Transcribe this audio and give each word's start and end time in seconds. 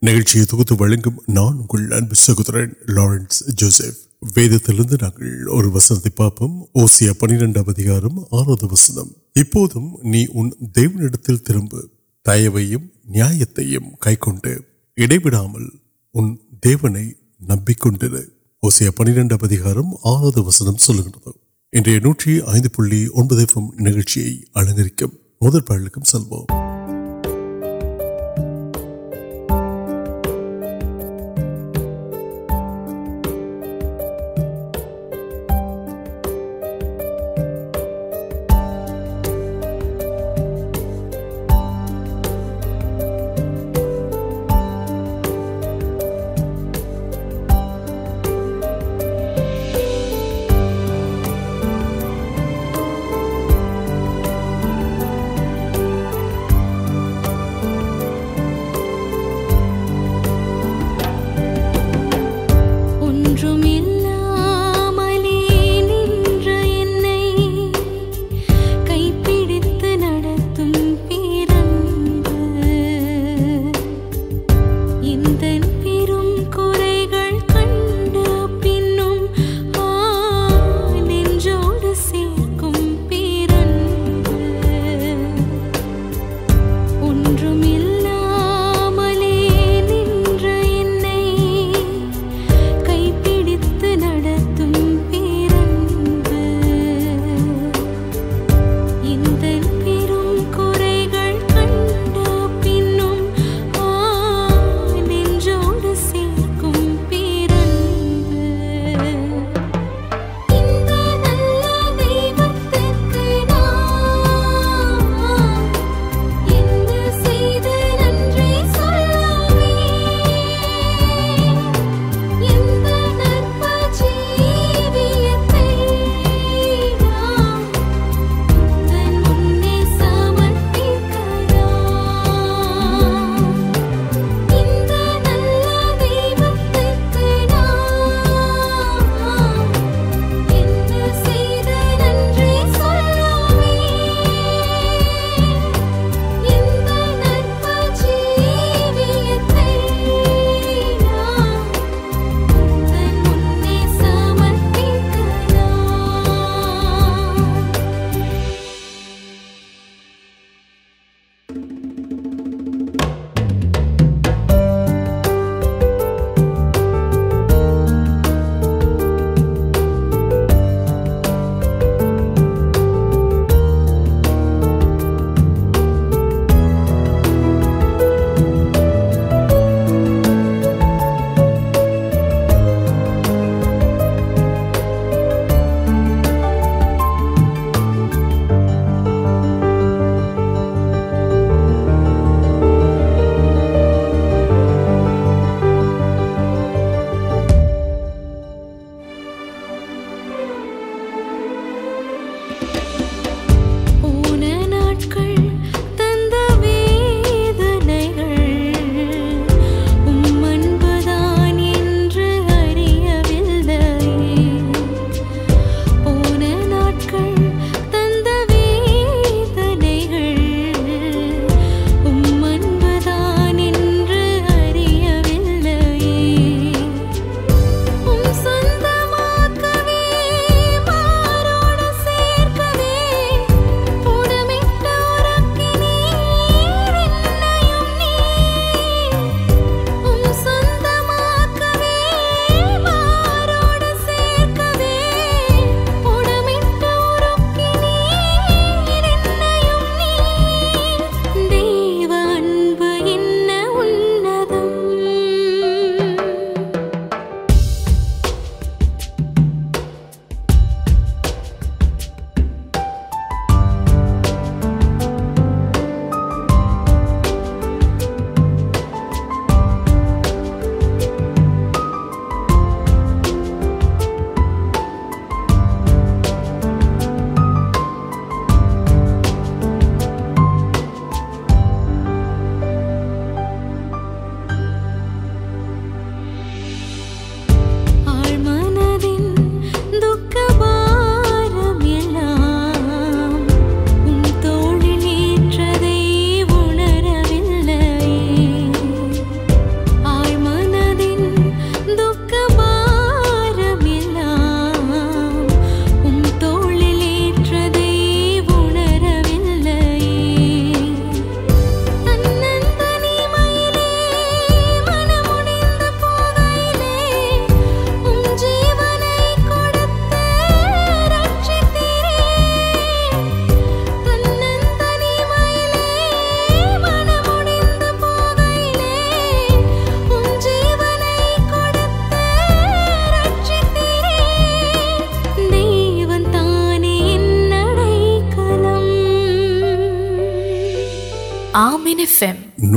நிகழ்ச்சியை 0.00 0.44
தொகுத்து 0.44 0.76
வழங்கும் 0.76 1.22
நான் 1.28 1.56
உங்கள் 1.56 1.90
அன்பு 1.90 2.16
சகோதரன் 2.22 2.72
லாரன்ஸ் 2.88 3.42
ஜோசப் 3.54 4.00
வேதத்திலிருந்து 4.36 4.96
நாங்கள் 5.00 5.46
ஒரு 5.48 5.70
வசனத்தை 5.70 6.12
பார்ப்போம் 6.14 6.56
ஓசியா 6.74 7.12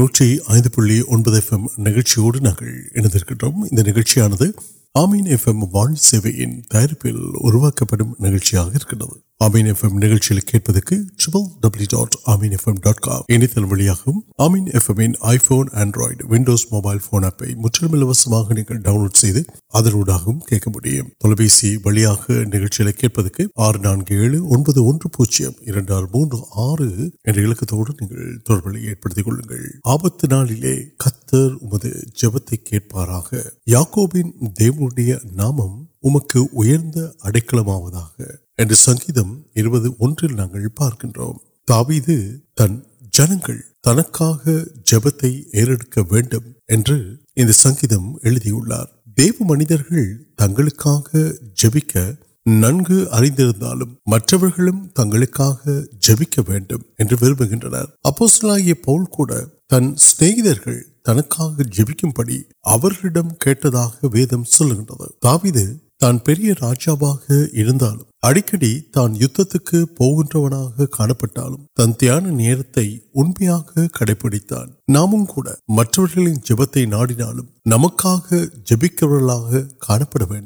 نوٹ 0.00 0.23
ایم 0.23 0.75
نو 5.14 5.29
ایم 5.31 5.62
واڑ 5.62 5.88
آمین 9.40 9.66
F 9.66 9.84
M 9.84 9.98
dot 9.98 10.32
mobile 16.72 16.98
phone 16.98 17.25
app 17.25 17.42
ملوس 17.90 18.28
down 18.84 19.08
load 19.90 20.10
آر 23.56 23.75
نانک 23.75 24.12
پوجیم 25.12 25.87
آر 25.87 26.02
موجود 26.02 26.42
آپت 29.84 30.25
نال 30.25 30.54
جبتے 32.16 32.56
نام 35.32 35.89
اڑکل 37.25 37.58
سنگیتم 38.75 39.35
پارک 40.76 41.05
تن 42.56 42.76
جنگ 43.12 43.50
جبتے 44.87 45.31
سنگیتم 47.52 48.12
دیو 49.17 49.44
منظر 49.44 49.82
تک 50.38 51.17
جبک 51.56 51.97
ننگ 52.47 52.93
تک 54.94 55.69
جبک 56.00 56.38
اپوسل 58.05 58.73
پول 58.85 59.05
تن 59.69 59.94
سنگیت 59.99 60.69
تنکا 61.05 61.52
جبکم 61.73 62.11
پڑی 62.11 62.43
ویدم 64.12 64.43
تان 66.00 66.19
راجا 66.62 66.93
اڑکڑی 68.23 68.81
تان 68.81 69.17
یوگنگ 69.17 70.85
کان 70.87 71.12
پٹال 71.12 71.55
تن 71.76 71.93
تیان 71.93 72.38
کڑ 73.94 74.08
پڑتا 74.14 74.64
نام 74.88 75.14
جبتے 76.44 76.85
ناڑی 76.87 77.14
نمک 77.67 78.06
جبک 78.67 79.05
کان 79.81 80.05
پڑھیں 80.05 80.41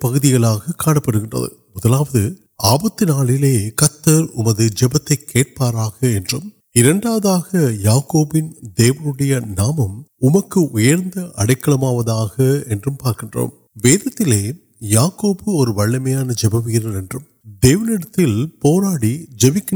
پگتی 0.00 0.32
کان 0.78 0.98
پڑ 0.98 1.16
آپت 2.64 3.02
نال 3.02 3.30
کتر 3.70 4.68
جبتے 4.68 5.14
دیو 8.78 9.38
نام 9.46 10.02
اڑکل 13.84 14.32
وید 14.80 15.48
اور 15.48 15.68
ولمیان 15.68 16.28
جب 16.36 16.54
ویر 16.54 16.84
دیوڑی 17.62 19.26
جبک 19.36 19.72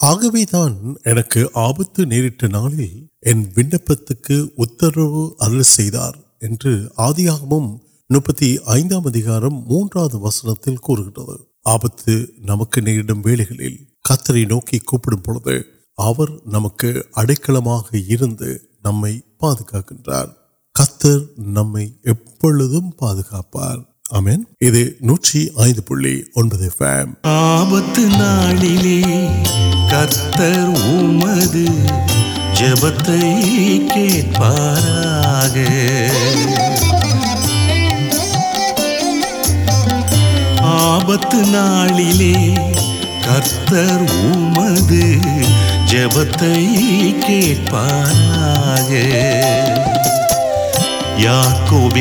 آگے 0.00 1.44
آپت 1.54 1.98
نیٹ 1.98 2.44
نال 2.44 2.80
آدی 6.96 7.28
آگتی 7.28 8.56
موجود 9.48 10.14
وسن 10.14 10.76
کو 10.76 10.96
آپت 11.64 12.08
نمک 12.38 12.78
نیڑ 12.78 13.10
ویل 13.24 13.44
کتری 14.04 14.44
نوکی 14.44 14.78
نمک 16.46 16.84
اڑکل 17.16 17.56
نمپر 21.38 22.52
آمین 24.10 24.44
آپت 27.22 27.98
نال 27.98 28.66
آپت 40.62 41.34
نال 41.34 42.12
جب 45.86 46.12
یا 51.22 51.42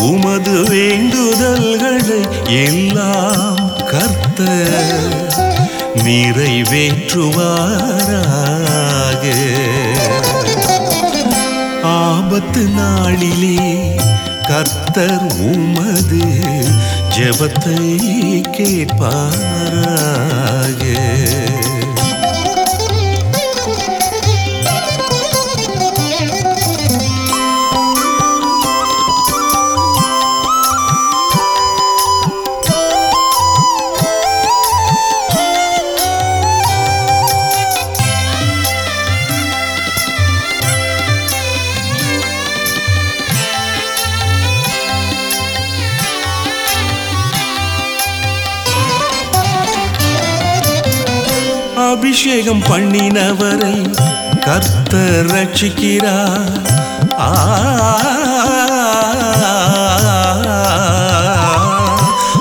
آلوسن 0.00 1.64
رچی 1.82 2.22
دیو 2.48 2.94
نام 2.94 3.56
کت 3.90 4.40
آپت 11.84 12.58
نال 12.76 13.24
کتر 14.48 15.18
جبتے 17.16 18.84
پار 18.98 19.74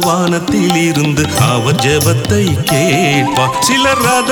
چل 3.68 3.86
رد 4.02 4.32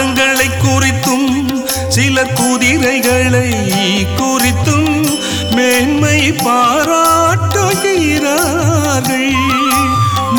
پارا 6.43 7.33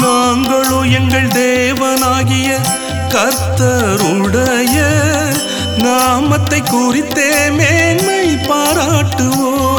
نو 0.01 0.85
یوں 0.85 1.11
دیوی 1.35 2.57
کتر 3.13 4.03
نام 5.83 6.35
کو 6.71 6.93
ماراو 8.49 9.70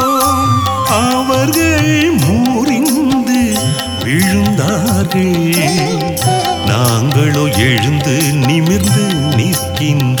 نمر 8.36 8.78
نکل 9.36 10.14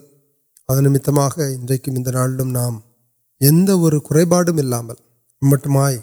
அது 0.64 0.80
நிமித்தமாக 0.82 1.50
இன்றைக்கும் 1.50 1.94
இந்த 1.94 2.10
நாளிலும் 2.10 2.50
நாம் 2.50 2.84
எந்த 3.40 3.78
ஒரு 3.78 4.02
குறைபாடும் 4.10 4.56
இல்லாமல் 4.56 5.00
மட்டுமாய் 5.42 5.98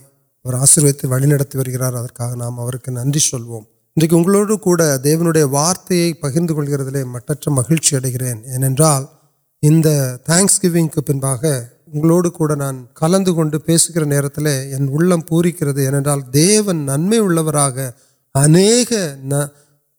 அவர் 0.45 0.55
ஆசீர்வதித்து 0.55 1.07
வழிநடத்தி 1.07 1.57
வருகிறார் 1.57 1.93
அதற்காக 1.93 2.35
நாம் 2.35 2.57
அவருக்கு 2.57 2.91
நன்றி 2.91 3.21
சொல்வோம் 3.31 3.65
இன்றைக்கு 3.97 4.15
உங்களோடு 4.15 4.59
கூட 4.59 4.97
தேவனுடைய 4.97 5.49
வார்த்தையை 5.49 6.13
பகிர்ந்து 6.13 6.53
கொள்கிறதிலே 6.53 7.03
மட்டற்ற 7.05 7.51
மகிழ்ச்சி 7.51 7.95
அடைகிறேன் 7.95 8.39
ஏனென்றால் 8.45 9.05
இந்த 9.63 9.89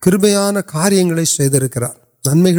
کبیاں 0.01 0.51
کاریہکر 0.67 1.83
نمبر 2.25 2.55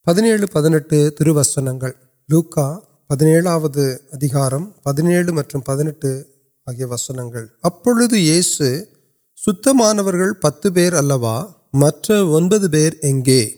پہنچ 0.09 0.53
پہ 0.53 0.69
نٹر 0.69 1.11
تر 1.11 1.29
وسنگ 1.29 1.83
لوکا 2.29 2.79
پہنچارم 3.11 4.65
پہ 4.85 5.25
نمبر 5.25 5.61
پہ 5.61 5.83
نٹر 5.83 6.85
وسنگ 6.85 7.37
ابھی 7.65 8.19
یہاں 8.19 10.33
پتھر 10.43 10.93
الوا 10.93 11.45
میرے 11.75 13.49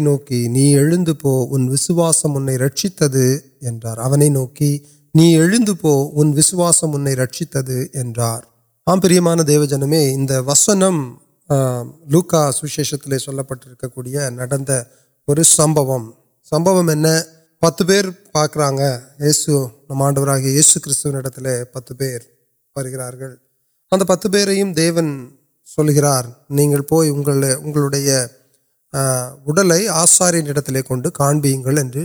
نوکی 0.00 1.12
پو 1.20 1.56
انسواسمت 1.56 2.50
نوکری 4.30 4.78
نہیں 5.14 5.66
اوپ 5.68 5.86
انسواسم 6.20 6.94
انکت 6.96 7.56
آمپری 8.86 9.18
دیو 9.48 9.64
جنم 9.64 9.92
انسنم 9.92 11.02
لوکاسوشت 12.12 13.08
پہ 13.08 13.18
سم 15.44 15.74
پتر 17.62 18.10
پاکرایسو 18.32 19.66
نم 19.90 20.02
آڈر 20.02 20.36
یہ 20.38 20.62
سو 20.62 20.80
کل 20.80 20.92
پتار 21.72 22.20
اگر 23.92 24.04
پتہ 24.04 24.28
دیون 24.76 25.08
سل 25.68 25.96
گرار 25.96 26.24
نہیں 26.50 26.74
اڑارے 26.74 28.24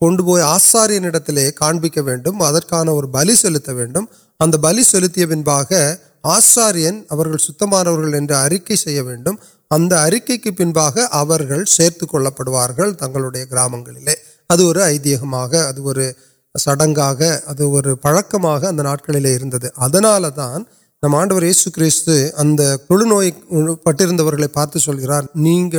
کن 0.00 0.42
آسارک 0.42 1.62
وی 2.82 3.06
بلی 3.06 3.36
سلتھ 3.36 3.70
اب 4.40 4.60
بلی 4.60 4.82
سل 4.82 5.08
پہ 5.08 5.94
آسار 6.22 6.74
پاور 9.74 11.40
سوار 11.66 12.70
تک 12.92 13.16
گرامنگ 13.50 13.88
ادھر 14.48 16.00
سڑک 16.54 16.98
پڑکے 18.02 18.36
اتنا 19.76 20.18
دا 20.36 20.48
نم 21.02 21.14
آڈر 21.14 21.42
یس 21.42 21.64
کچھ 21.74 22.08
اگر 22.08 22.76
کل 22.88 23.08
نو 23.08 23.74
پٹرو 23.74 24.48
پارتر 24.52 25.22
نہیں 25.34 25.70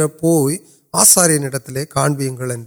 آسار 0.93 1.29
نیت 1.29 1.69
نکلکے 1.69 2.57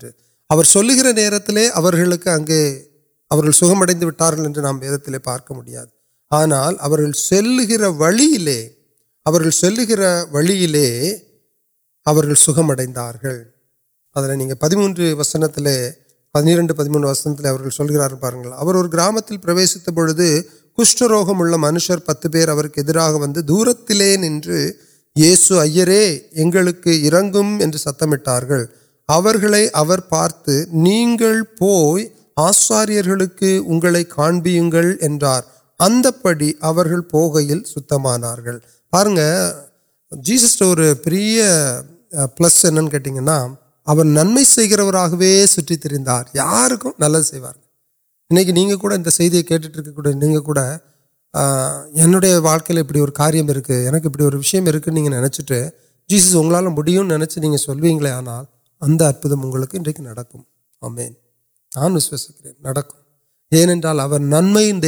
نام 4.60 4.78
وی 4.78 5.18
پارک 5.18 5.52
منالی 5.52 6.78
پوپت 9.28 9.64
پہنچ 14.66 16.70
پہ 16.76 16.82
وسنگار 17.62 18.10
گرام 18.92 19.18
تک 19.18 19.46
بڑھے 19.86 20.42
کشٹروگم 20.78 21.60
منشر 21.60 21.96
پتر 21.96 23.40
دور 23.40 23.66
ترجیح 23.86 25.34
ست 27.76 28.02
مل 28.02 28.18
پارت 30.08 30.50
آس 32.36 32.68
کو 32.68 32.74
اتنی 32.74 33.58
پوگان 37.10 37.60
جیسس 40.12 40.62
پلس 42.36 42.66
کھیتیں 42.90 43.20
نہ 43.20 43.46
یاٹ 46.34 46.86
نہیں 48.22 48.44
واقعی 52.38 52.78
ابھی 52.78 53.00
اور 53.00 53.08
کاریہ 53.08 53.42
نیٹ 53.42 53.70
جیسس 56.08 56.34
اگل 56.34 56.66
میری 56.66 58.08
آنا 58.08 58.42
ادمکی 58.82 59.78
آمیں 60.80 61.10
ناشک 61.72 62.14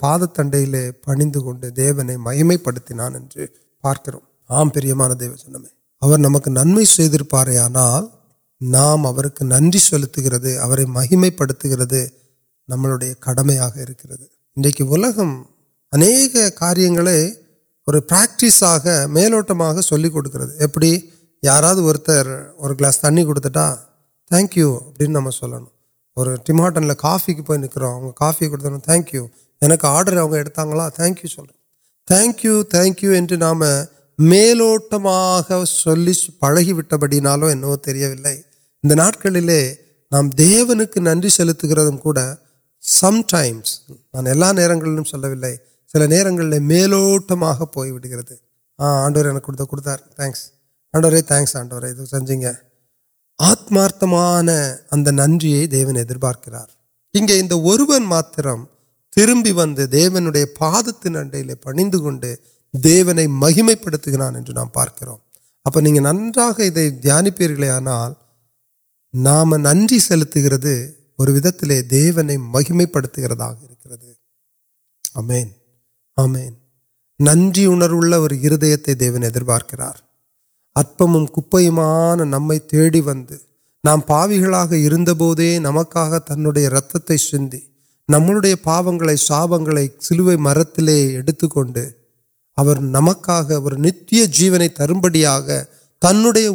پا 0.00 0.16
تے 0.32 0.90
پنند 1.04 1.36
دیونے 1.76 2.16
مہیم 2.16 2.50
پڑانے 2.64 3.46
پارک 3.84 4.08
آم 4.50 4.68
پہ 4.68 4.80
دیو 4.80 5.34
چن 5.36 5.52
نارے 7.32 7.56
آنا 7.58 7.86
نام 8.60 9.06
نن 9.42 9.70
سر 9.78 10.84
مہیم 10.88 11.24
پڑ 11.38 11.50
گرد 11.64 11.94
نمک 12.68 13.20
کڑمیاں 13.20 13.70
اہم 15.02 15.42
کاریہ 16.54 16.88
اور 17.86 18.00
پرٹس 18.00 18.62
ملوٹ 19.08 19.50
ہے 19.50 20.64
ابھی 20.64 20.98
یار 21.42 21.62
اور 21.62 22.70
گلاس 22.70 22.98
تناتا 22.98 23.74
تھینک 24.30 24.56
یو 24.58 24.74
اب 24.76 25.02
نام 25.08 25.28
ٹیمٹن 26.46 26.94
کافی 26.98 27.34
کی 27.34 27.42
پی 27.42 27.56
نکاؤ 27.56 28.10
تھینک 28.78 29.14
یو 29.14 29.26
کہ 29.62 29.86
order 29.86 30.16
اوگا 30.16 30.88
thank 30.88 31.24
you 31.24 31.28
sir 31.28 31.46
thank 32.08 32.44
you 32.44 32.62
thank 32.70 33.04
you 33.04 33.36
نام 33.38 33.62
ملوٹ 34.18 34.94
پڑ 36.40 36.58
گیٹ 36.58 36.94
بڑھ 36.94 37.14
ایل 37.14 37.24
انڈ 41.08 41.24
سم 42.82 43.20
ٹائمس 43.28 43.78
نا 44.14 44.52
نمبر 44.52 45.02
سو 45.04 45.16
سر 45.94 46.06
نروٹ 46.60 47.32
پو 47.72 47.82
گرد 47.84 48.30
ہے 48.30 48.36
آڈر 48.78 49.38
کڑتاس 49.38 50.46
آڈرس 50.94 51.56
آڈو 51.56 52.06
سنجیے 52.06 52.52
آتمارت 53.38 54.02
ننیام 54.02 55.38
تربی 59.16 59.52
وے 59.52 60.44
پاد 60.58 60.88
تے 61.02 61.54
پنند 61.54 61.94
مہینے 63.28 63.74
پی 63.74 64.16
نام 64.48 64.68
پارکر 64.68 65.08
اب 65.64 65.80
نئی 65.80 66.90
دانپری 67.02 67.68
آنا 67.68 67.96
نام 69.14 69.56
نن 69.56 69.86
سلے 70.00 71.82
دیونے 71.90 72.36
مہینے 72.36 72.86
پڑ 72.86 73.06
گرد 73.18 73.40
امین 75.14 75.48
ஆமேன் 76.17 76.55
நன்றி 77.15 77.67
உணர்வுள்ள 77.67 78.19
ஒரு 78.19 78.35
இருதயத்தை 78.35 78.95
தேவன் 78.95 79.21
எதிர்பார்க்கிறார் 79.21 79.97
அற்பமும் 80.77 81.29
குப்பையுமான 81.35 82.25
நம்மை 82.25 82.65
தேடி 82.65 83.01
வந்து 83.01 83.41
நாம் 83.81 84.03
பாவிகளாக 84.07 84.71
இருந்தபோதே 84.77 85.59
நமக்காக 85.59 86.19
தன்னுடைய 86.19 86.69
இரத்தத்தை 86.69 87.17
சிந்தி 87.17 87.69
நம்மளுடைய 88.11 88.55
பாவங்களை 88.65 89.17
சாபங்களை 89.29 89.91
சிலுவை 89.97 90.35
மரத்திலே 90.37 91.11
எடுத்துக்கொண்டு 91.13 91.95
அவர் 92.53 92.81
நமக்காக 92.81 93.61
ஒரு 93.61 93.77
நித்திய 93.77 94.25
ஜீவனை 94.25 94.67
தரும்படியாக 94.67 95.67
தன்னுடைய 95.99 96.49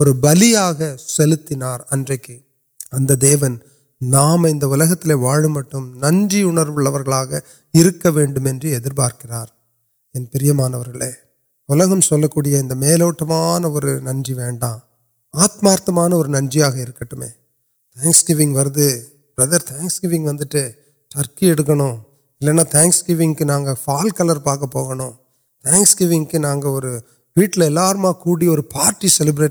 اور 0.00 0.14
بلیا 0.14 0.72
سلتی 0.98 1.54
نام 4.00 4.44
انٹرم 4.44 5.58
نن 5.94 6.28
کری 6.28 8.90
پارک 8.90 9.26
مانو 10.52 12.00
سوکایا 12.00 12.74
ملوٹان 12.74 13.64
اور 13.64 13.82
نن 14.02 14.22
وتہ 15.34 15.90
اور 15.90 16.26
نجی 16.26 16.62
آمیں 16.62 17.28
تنگس 17.96 18.24
کیوی 18.24 18.46
تنگ 19.36 19.88
کی 20.00 20.06
ونٹ 20.06 20.52
ٹرک 20.52 21.42
اےکوس 21.42 23.02
کیویل 23.02 24.10
کلر 24.10 24.38
پاکی 24.38 26.24
کی 26.24 26.38
نا 26.38 26.54
ویٹل 27.38 27.78
پارٹی 28.72 29.08
سلیبر 29.08 29.48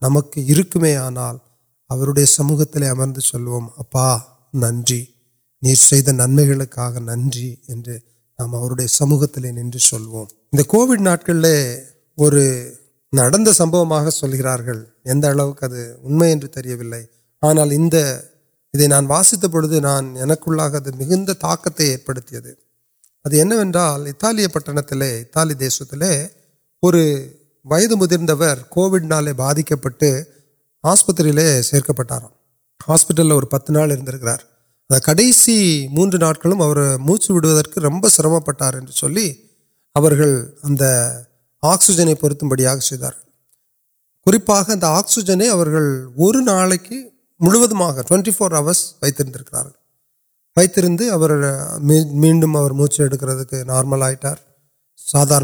நமக்கு 0.00 0.44
இருக்குமே 0.44 0.94
ஆனால் 0.96 1.38
அவருடைய 1.86 2.26
சமூகத்திலே 2.38 2.88
அமர்ந்து 2.88 3.20
சொல்வோம் 3.34 3.68
அப்பா 3.76 4.08
நன்றி 4.54 5.14
நீர் 5.58 5.76
செய்த 5.76 6.12
நன்மைகளுக்காக 6.12 7.00
நன்றி 7.00 7.60
என்று 7.66 8.02
நாம் 8.38 8.52
அவருடைய 8.52 8.88
சமூகத்திலே 9.00 9.52
நின்று 9.52 9.80
சொல்வோம் 9.94 10.28
இந்த 10.50 10.64
கோவிட் 10.72 11.00
நாட்களில் 11.00 11.54
ஒரு 12.14 12.42
நடந்த 13.08 13.52
சம்பவமாக 13.52 14.10
சொல்கிறார்கள் 14.10 14.92
எந்த 15.02 15.28
அளவுக்கு 15.28 15.66
அது 15.66 15.98
உண்மை 16.02 16.30
என்று 16.30 16.48
ووڈ 27.65 29.03
نالک 29.03 29.73
پی 29.81 30.11
ہاسپتر 30.83 31.25
سکار 31.61 32.21
ہاسپٹل 32.87 33.31
اور 33.31 33.43
پتہ 33.43 33.71
نا 33.71 34.99
کئی 35.03 35.31
سی 35.33 35.87
موجود 35.87 36.21
ناٹکوں 36.21 36.97
موچ 36.99 37.29
رمپ 38.19 38.45
پہ 38.45 38.51
آکسیجنے 41.63 42.15
پورت 42.15 42.43
بڑی 42.43 42.65
پہ 44.39 44.85
آکسیجنے 44.85 45.47
اور 45.47 45.67
ناوک 46.45 46.89
ٹوینٹی 48.07 48.31
فور 48.31 48.51
ہوں 48.51 48.73
ویتار 49.01 50.83
وی 51.81 51.99
میڈ 52.13 52.45
موچی 52.45 53.03
نارمل 53.63 54.03
آٹر 54.03 54.35
سادارٹ 54.99 55.43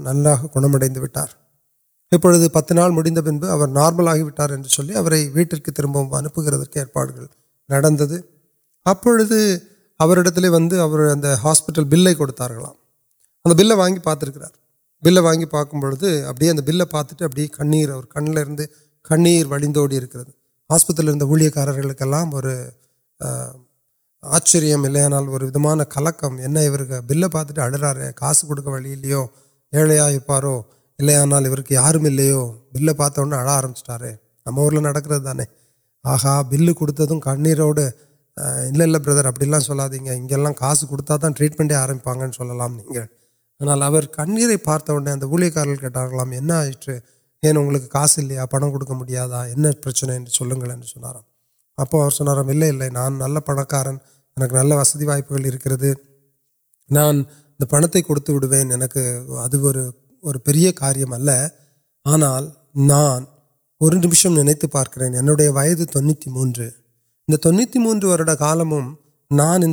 نا 0.00 0.34
گار 1.06 1.41
ابھی 2.12 2.48
پتنا 2.48 2.88
منب 2.88 3.28
نارمل 3.66 4.08
آئٹر 4.08 4.50
ویٹک 5.32 5.66
تربیت 5.76 6.32
ابھی 9.98 10.78
اور 10.78 11.22
ہاسپٹل 11.44 11.84
بلے 11.84 12.14
کڑتا 12.14 12.44
اب 13.44 13.56
بل 13.56 13.72
وا 13.72 13.88
پاتر 14.04 14.30
بل 15.02 15.18
وا 15.18 15.32
پاک 15.50 15.74
بل 16.66 16.84
پاتے 16.84 17.24
ابی 17.24 17.46
کنیر 17.46 17.90
اور 17.90 18.04
کنل 18.04 18.38
کالوڑی 19.04 19.98
ہاسپٹل 20.70 21.08
ورک 21.22 22.02
آچرنا 24.22 25.08
اور 25.08 25.40
بل 27.00 27.28
پاتے 27.28 27.60
الرار 27.60 28.12
کاس 28.12 28.44
کڑکو 28.48 28.76
ایپ 29.72 30.26
اِلے 31.02 31.14
آنا 31.16 31.38
یارو 31.70 31.98
بل 32.72 32.92
پارتیں 32.96 33.32
آڑ 33.34 33.46
آرمی 33.48 34.10
نمبر 34.46 34.72
نک 34.72 35.04
کر 35.04 35.10
رہے 35.10 35.24
تانے 35.24 35.44
آگا 36.04 36.40
بل 36.50 36.72
کڑتا 36.78 37.04
کنیروڈ 37.24 37.78
علر 37.78 39.24
ابوادی 39.26 39.98
اگلان 40.10 40.52
کاستا 40.60 41.28
ٹریٹمنٹ 41.36 41.72
آرمیپن 41.72 42.30
سلام 42.32 42.78
آنا 43.60 44.00
کنیر 44.16 44.56
پارتیں 44.64 44.94
ورٹار 44.94 46.08
کاس 47.92 48.18
پڑما 48.50 49.02
اتنا 49.42 49.70
پرچن 49.82 50.26
سلارے 52.12 52.88
نان 52.90 53.18
نل 53.18 53.40
پڑکار 53.46 53.86
نل 54.36 54.72
وسد 54.72 55.02
وائپلے 55.06 55.92
نان 56.90 57.22
پڑھتے 57.70 58.02
کڑوین 58.02 58.72
ادھر 58.72 59.76
اور 60.22 60.34
پہ 60.34 60.70
کار 60.70 60.94
آنا 62.04 62.38
نانشم 62.76 64.38
نیس 64.40 66.26
موجے 66.26 66.68
انڈکل 67.26 68.62
نانہ 69.30 69.66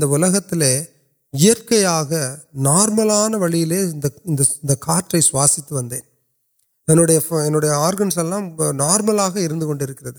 تیار 0.49 2.05
نارملان 2.53 3.35
وی 3.35 3.63
کا 4.79 4.99
سواسی 5.21 5.61
ودے 5.71 5.99
انسان 6.87 8.33
نارمل 8.77 9.19
آنکر 9.19 10.05
ہے 10.05 10.11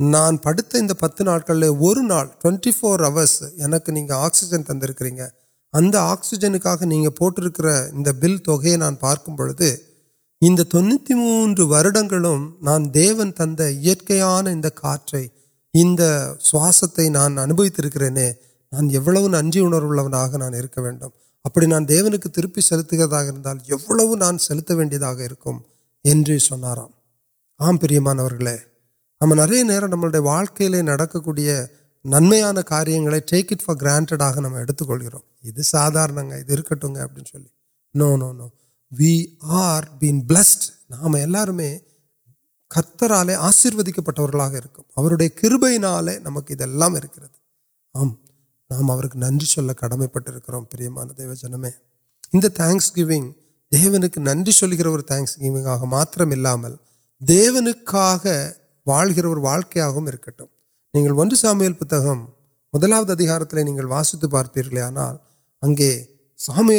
نان 0.00 0.36
پڑتا 0.36 0.78
ایک 0.78 0.98
پت 0.98 1.20
ناٹک 1.20 1.50
اور 1.50 3.00
نہیں 3.88 4.10
آکسیجن 4.10 4.62
تھی 4.62 5.39
اب 5.72 5.96
آکسیجر 5.96 6.48
ان 6.82 8.02
بل 8.20 8.36
تک 8.38 8.66
نان 8.78 8.94
پارک 8.94 9.28
بڑھتے 9.30 9.74
انڈگل 10.40 12.24
نان 12.62 12.94
دی 12.94 13.94
تیار 14.06 14.44
ان 15.74 15.96
سواستے 16.40 17.08
نان 17.08 17.38
اُنت 17.38 17.80
نانرا 18.70 20.06
نان 20.38 20.66
کران 20.66 21.88
دے 21.88 22.00
ترپی 22.28 22.60
سلتھ 22.60 22.94
ایو 22.94 24.14
نان 24.14 24.38
سلتھ 24.38 24.72
ایسا 26.04 26.84
آم 27.58 27.76
پانے 27.76 27.98
نام 27.98 29.60
نئے 29.64 30.18
واقعی 30.18 30.68
نکیا 30.82 31.64
நன்மையான 32.01 32.61
காரியங்களை 32.61 33.21
டேக் 33.31 33.51
இட் 33.51 33.63
ஃபார் 33.63 33.75
கிராண்டடாக 33.75 34.39
நம்ம 34.39 34.59
எடுத்துக்கொள்கிறோம் 34.59 35.25
இது 35.41 35.63
சாதாரணங்க 35.71 36.39
இது 36.39 36.55
இருக்கட்டுங்க 36.55 36.99
அப்படின்னு 36.99 37.31
சொல்லி 37.31 37.49
no 37.95 38.17
no 38.17 38.33
no 38.33 38.47
we 38.91 39.37
are 39.41 39.97
been 39.99 40.21
blessed 40.27 40.65
நாம் 40.87 41.13
எல்லாருமே 41.13 41.81
கர்த்தராலே 42.71 43.33
ஆசீர்வதிக்கப்பட்டவர்களாக 43.33 44.55
இருக்கும் 44.55 44.85
அவருடைய 44.93 45.31
கிருபையினாலே 45.41 46.21
நமக்கு 46.21 46.53
இதெல்லாம் 46.53 46.95
இருக்கிறது 46.95 47.37
ஆம் 47.91 48.15
நாம் 48.67 48.89
அவருக்கு 48.89 49.17
நன்றி 49.17 49.45
சொல்ல 49.45 49.73
கடமைப்பட்டிருக்கிறோம் 49.73 50.67
பிரியமான 50.67 51.13
தேவ 51.13 51.33
ஜனமே 51.33 51.71
இந்த 52.29 52.51
தேங்க்ஸ் 52.55 52.91
نہیں 60.94 61.34
سام 61.34 61.62
پار 64.22 64.44
پارے 64.54 64.80
آنا 64.80 65.04
اگے 65.62 66.04
سام 66.38 66.70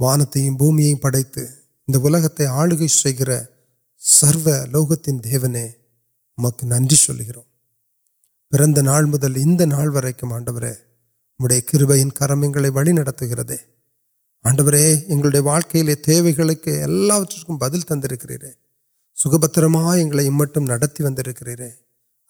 وانت 0.00 0.36
بومی 0.58 0.94
پڑتی 0.94 1.40
ان 1.88 2.88
سرو 4.02 4.66
لوگ 4.66 4.94
تین 4.94 5.24
دیونی 5.24 5.68
منسلک 6.38 7.38
پہ 8.52 8.66
مال 9.72 9.88
و 9.88 10.00
آڈو 10.34 10.58
نو 11.40 12.10
کرم 12.10 12.70
بڑی 12.70 12.92
نا 12.92 13.02
آڈو 14.44 14.76
یہ 15.74 15.94
بدل 17.58 17.80
تک 17.80 18.34
سرمٹر 19.16 19.72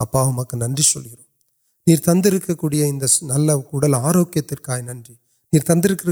ابا 0.01 0.41
کو 0.41 0.57
ننگوت 0.57 2.09
نل 3.23 3.95
آروکت 3.95 4.55
نن 4.63 5.03
تندرک 5.59 6.07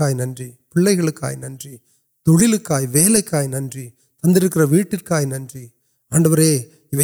نن 0.00 0.34
پہائ 0.74 1.34
ننلک 1.34 2.72
وےکی 2.94 3.88
تندرک 4.24 4.56
ویٹکا 4.70 5.20
نن 5.20 5.46
آڈو 6.12 6.34
پہ 6.90 7.02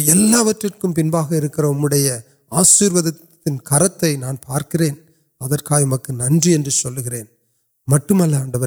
آشیو 2.51 2.99
کرتے 3.65 4.15
نان 4.15 4.35
پارکر 4.35 4.81
ننگرین 6.09 7.25
مٹم 7.87 8.21
آڈو 8.21 8.63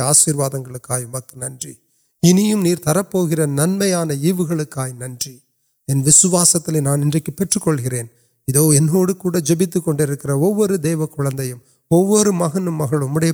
آسروادک 0.00 1.36
نن 1.36 2.74
ترپر 2.76 3.46
ننمان 3.46 4.10
اعیب 4.10 4.42
ننسواس 5.88 6.56
نانے 6.80 7.20
کی 7.20 7.32
پیٹ 7.32 7.58
کل 7.64 7.80
گرین 7.84 8.06
ادو 8.48 8.72
جب 9.40 9.62
وہ 10.36 10.66
وہ 11.90 12.24
مہ 12.24 12.54
مر 12.54 13.24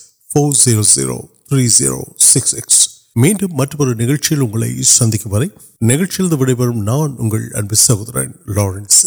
سکس 2.19 2.86
میم 3.17 3.37
مطلب 3.55 3.83
نیلے 3.93 4.83
سند 4.83 5.15
نوٹر 5.81 6.71
نان 6.83 7.75
سہورن 7.75 8.31
لارنس 8.47 9.05